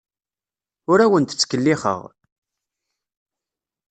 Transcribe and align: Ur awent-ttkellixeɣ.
Ur 0.91 0.99
awent-ttkellixeɣ. 1.05 2.01